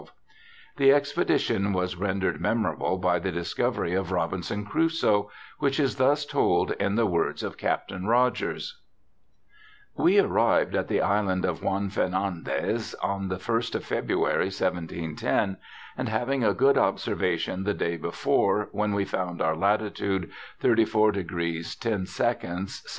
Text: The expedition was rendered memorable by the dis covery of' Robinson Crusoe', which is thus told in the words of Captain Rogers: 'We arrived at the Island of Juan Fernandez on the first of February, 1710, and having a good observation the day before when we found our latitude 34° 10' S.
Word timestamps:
The 0.77 0.91
expedition 0.91 1.73
was 1.73 1.95
rendered 1.95 2.41
memorable 2.41 2.97
by 2.97 3.19
the 3.19 3.31
dis 3.31 3.53
covery 3.53 3.95
of' 3.95 4.09
Robinson 4.11 4.65
Crusoe', 4.65 5.29
which 5.59 5.79
is 5.79 5.97
thus 5.97 6.25
told 6.25 6.71
in 6.79 6.95
the 6.95 7.05
words 7.05 7.43
of 7.43 7.55
Captain 7.55 8.07
Rogers: 8.07 8.81
'We 9.95 10.21
arrived 10.21 10.73
at 10.73 10.87
the 10.87 11.01
Island 11.03 11.45
of 11.45 11.61
Juan 11.61 11.91
Fernandez 11.91 12.95
on 12.95 13.27
the 13.27 13.37
first 13.37 13.75
of 13.75 13.85
February, 13.85 14.45
1710, 14.49 15.57
and 15.95 16.09
having 16.09 16.43
a 16.43 16.55
good 16.55 16.79
observation 16.79 17.63
the 17.63 17.75
day 17.75 17.95
before 17.95 18.69
when 18.71 18.95
we 18.95 19.05
found 19.05 19.39
our 19.39 19.55
latitude 19.55 20.31
34° 20.63 21.79
10' 21.79 22.63
S. 22.63 22.87